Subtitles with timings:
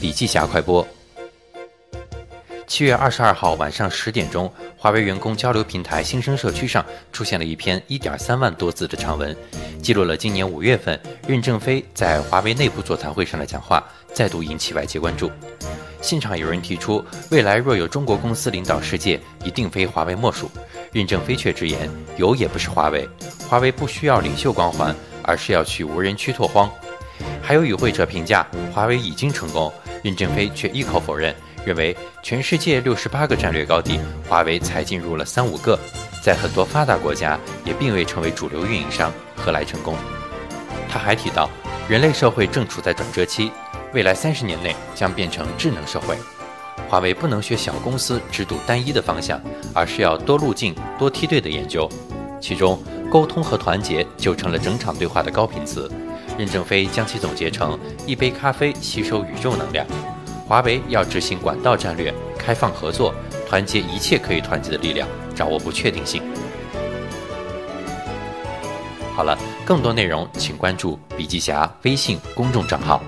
[0.00, 0.86] 李继霞快播。
[2.68, 9.36] 七月二十二号晚上十点钟，华为员工交流平台新生社区上出现了一篇一点三万多字的长文，
[9.82, 13.82] 记录了今年五月份任正非在华为内部座谈会上的讲话，
[14.12, 15.30] 再度引起外界关注。
[16.00, 20.48] 现场有人提出，未来若有中国公司领导世界，一定非华为莫属。
[20.92, 23.08] 任正非却直言，有也不是华为，
[23.48, 26.70] 华为不需要领袖光环，而是要去无人区拓荒。
[27.48, 29.72] 还有与会者评价，华为已经成功，
[30.04, 35.78] 任正非却一口否认，认为全世界六十八个战略高地，华为才进入了三五个，
[36.22, 39.96] 在很多发达国家也并未成为主流运营商，何来成功？
[40.90, 41.48] 他还提到，
[41.88, 43.50] 人类社会正处在转折期，
[43.94, 46.18] 未来三十年内将变成智能社会。
[46.86, 49.40] 华为不能学小公司只赌单一的方向，
[49.72, 51.88] 而是要多路径、多梯队的研究。
[52.42, 52.78] 其中，
[53.10, 55.90] 沟通和团结就成了整场对话的高频词。
[56.38, 59.84] 任正非将其总结成：一杯咖啡吸收宇宙能量。
[60.46, 63.12] 华为要执行管道战略，开放合作，
[63.46, 66.22] 团结一切可以团结的力量，掌握不确定性。
[69.14, 69.36] 好了，
[69.66, 73.02] 更多内容请关注笔记侠微信公众账号。